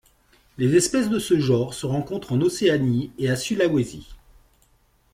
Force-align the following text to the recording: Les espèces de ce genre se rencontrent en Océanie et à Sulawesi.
Les 0.57 0.73
espèces 0.73 1.11
de 1.11 1.19
ce 1.19 1.39
genre 1.39 1.75
se 1.75 1.85
rencontrent 1.85 2.31
en 2.33 2.41
Océanie 2.41 3.11
et 3.19 3.29
à 3.29 3.35
Sulawesi. 3.35 4.09